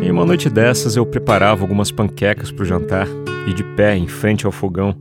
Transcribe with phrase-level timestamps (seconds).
[0.00, 3.06] Em uma noite dessas, eu preparava algumas panquecas para o jantar
[3.46, 4.96] e de pé em frente ao fogão,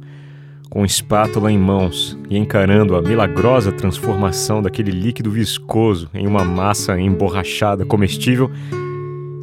[0.69, 6.99] com espátula em mãos e encarando a milagrosa transformação daquele líquido viscoso em uma massa
[6.99, 8.51] emborrachada comestível,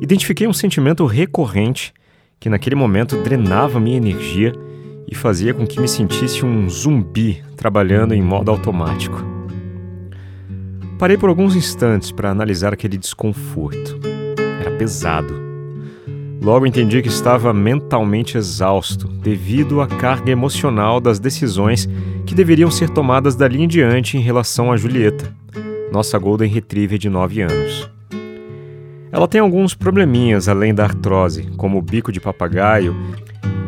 [0.03, 1.95] identifiquei um sentimento recorrente
[2.39, 4.53] que naquele momento drenava minha energia
[5.09, 9.25] e fazia com que me sentisse um zumbi trabalhando em modo automático.
[10.99, 14.12] Parei por alguns instantes para analisar aquele desconforto.
[14.79, 15.43] Pesado.
[16.43, 21.89] Logo entendi que estava mentalmente exausto devido à carga emocional das decisões
[22.27, 25.33] que deveriam ser tomadas dali em diante em relação a Julieta,
[25.93, 27.89] nossa Golden Retriever de 9 anos.
[29.13, 32.97] Ela tem alguns probleminhas além da artrose, como o bico de papagaio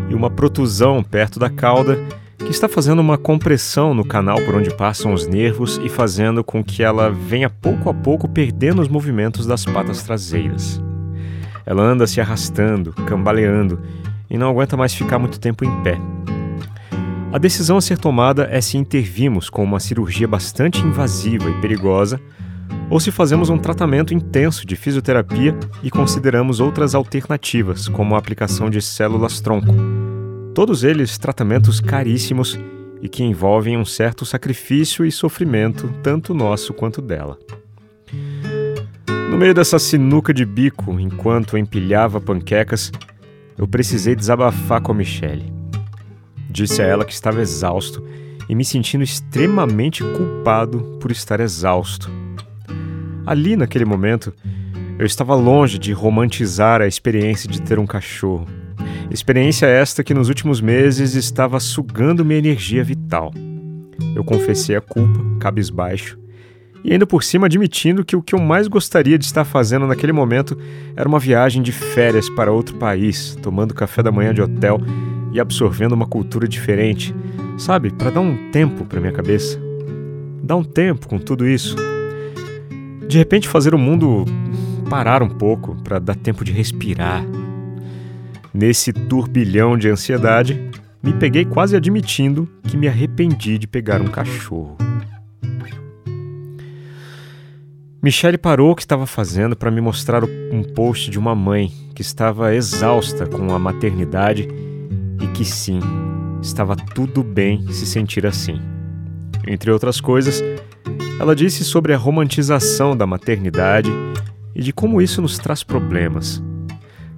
[0.08, 1.96] e uma protusão perto da cauda
[2.38, 6.64] que está fazendo uma compressão no canal por onde passam os nervos e fazendo com
[6.64, 10.82] que ela venha pouco a pouco perdendo os movimentos das patas traseiras.
[11.66, 13.80] Ela anda se arrastando, cambaleando
[14.28, 15.98] e não aguenta mais ficar muito tempo em pé.
[17.32, 22.20] A decisão a ser tomada é se intervimos com uma cirurgia bastante invasiva e perigosa
[22.88, 28.70] ou se fazemos um tratamento intenso de fisioterapia e consideramos outras alternativas, como a aplicação
[28.70, 29.74] de células-tronco
[30.54, 32.56] Todos eles tratamentos caríssimos
[33.02, 37.36] e que envolvem um certo sacrifício e sofrimento, tanto nosso quanto dela.
[39.34, 42.92] No meio dessa sinuca de bico, enquanto empilhava panquecas,
[43.58, 45.52] eu precisei desabafar com a Michelle.
[46.48, 48.00] Disse a ela que estava exausto
[48.48, 52.08] e me sentindo extremamente culpado por estar exausto.
[53.26, 54.32] Ali, naquele momento,
[55.00, 58.46] eu estava longe de romantizar a experiência de ter um cachorro.
[59.10, 63.34] Experiência esta que nos últimos meses estava sugando minha energia vital.
[64.14, 66.23] Eu confessei a culpa, cabisbaixo,
[66.84, 70.12] e ainda por cima admitindo que o que eu mais gostaria de estar fazendo naquele
[70.12, 70.58] momento
[70.94, 74.80] era uma viagem de férias para outro país, tomando café da manhã de hotel
[75.32, 77.14] e absorvendo uma cultura diferente,
[77.56, 79.58] sabe, para dar um tempo para minha cabeça.
[80.42, 81.74] Dar um tempo com tudo isso.
[83.08, 84.26] De repente fazer o mundo
[84.90, 87.24] parar um pouco para dar tempo de respirar,
[88.54, 90.70] Nesse turbilhão de ansiedade,
[91.02, 94.76] me peguei quase admitindo que me arrependi de pegar um cachorro.
[98.04, 102.02] Michelle parou o que estava fazendo para me mostrar um post de uma mãe que
[102.02, 104.46] estava exausta com a maternidade
[105.22, 105.80] e que sim,
[106.42, 108.60] estava tudo bem se sentir assim.
[109.46, 110.44] Entre outras coisas,
[111.18, 113.90] ela disse sobre a romantização da maternidade
[114.54, 116.42] e de como isso nos traz problemas.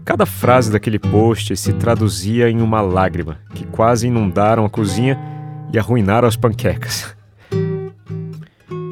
[0.05, 5.19] Cada frase daquele post se traduzia em uma lágrima que quase inundaram a cozinha
[5.73, 7.16] e arruinaram as panquecas.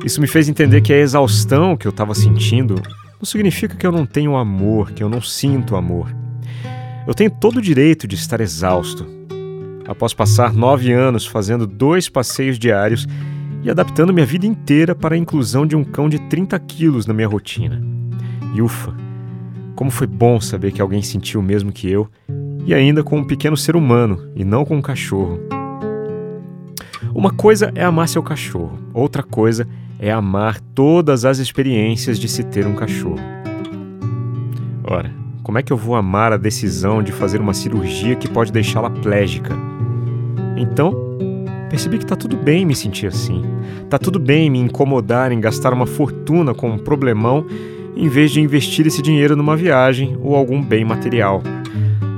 [0.05, 2.75] Isso me fez entender que a exaustão que eu estava sentindo
[3.19, 6.15] não significa que eu não tenho amor, que eu não sinto amor.
[7.07, 9.07] Eu tenho todo o direito de estar exausto.
[9.89, 13.07] Após passar nove anos fazendo dois passeios diários
[13.63, 17.15] e adaptando minha vida inteira para a inclusão de um cão de 30 quilos na
[17.15, 17.83] minha rotina.
[18.55, 18.95] E ufa,
[19.75, 22.11] como foi bom saber que alguém sentiu o mesmo que eu,
[22.67, 25.41] e ainda com um pequeno ser humano e não com um cachorro.
[27.15, 32.43] Uma coisa é amar seu cachorro, outra coisa é amar todas as experiências de se
[32.45, 33.19] ter um cachorro.
[34.85, 35.11] Ora,
[35.43, 38.91] como é que eu vou amar a decisão de fazer uma cirurgia que pode deixá-la
[38.91, 39.55] plégica?
[40.57, 40.95] Então,
[41.69, 43.43] percebi que tá tudo bem me sentir assim.
[43.89, 47.47] Tá tudo bem me incomodar em gastar uma fortuna com um problemão
[47.97, 51.43] em vez de investir esse dinheiro numa viagem ou algum bem material.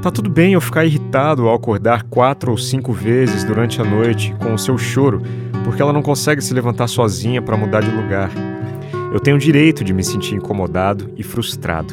[0.02, 4.34] Tá tudo bem eu ficar irritado ao acordar quatro ou cinco vezes durante a noite
[4.40, 5.20] com o seu choro,
[5.66, 8.30] porque ela não consegue se levantar sozinha para mudar de lugar.
[9.12, 11.92] Eu tenho o direito de me sentir incomodado e frustrado.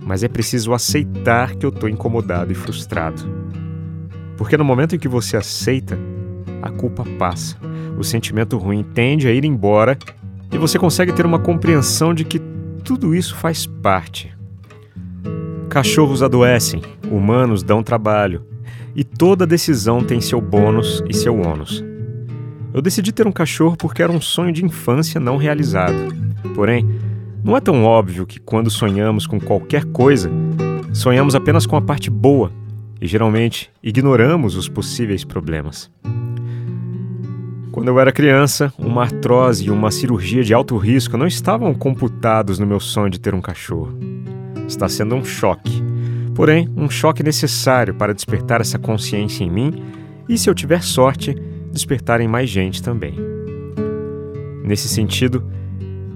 [0.00, 3.22] Mas é preciso aceitar que eu estou incomodado e frustrado.
[4.38, 5.98] Porque no momento em que você aceita,
[6.62, 7.58] a culpa passa.
[7.98, 9.98] O sentimento ruim tende a ir embora
[10.50, 12.40] e você consegue ter uma compreensão de que
[12.82, 14.34] tudo isso faz parte.
[15.68, 16.80] Cachorros adoecem,
[17.10, 18.46] humanos dão trabalho,
[18.96, 21.91] e toda decisão tem seu bônus e seu ônus.
[22.74, 25.94] Eu decidi ter um cachorro porque era um sonho de infância não realizado.
[26.54, 26.88] Porém,
[27.44, 30.30] não é tão óbvio que quando sonhamos com qualquer coisa,
[30.92, 32.50] sonhamos apenas com a parte boa
[33.00, 35.90] e geralmente ignoramos os possíveis problemas.
[37.72, 42.58] Quando eu era criança, uma artrose e uma cirurgia de alto risco não estavam computados
[42.58, 43.98] no meu sonho de ter um cachorro.
[44.68, 45.82] Está sendo um choque.
[46.34, 49.82] Porém, um choque necessário para despertar essa consciência em mim
[50.28, 51.34] e, se eu tiver sorte,
[51.72, 53.16] despertar em mais gente também.
[54.62, 55.44] Nesse sentido,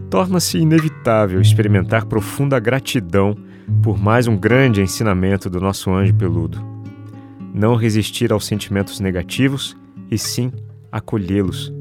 [0.08, 3.36] torna-se inevitável experimentar profunda gratidão
[3.82, 6.62] por mais um grande ensinamento do nosso anjo peludo.
[7.52, 9.76] Não resistir aos sentimentos negativos
[10.10, 10.52] e sim
[10.92, 11.72] acolhê-los,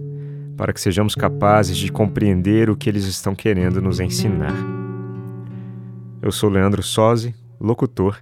[0.57, 4.55] para que sejamos capazes de compreender o que eles estão querendo nos ensinar.
[6.21, 8.17] Eu sou Leandro Sozzi, locutor,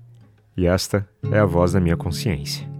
[0.58, 2.73] e esta é a voz da minha consciência.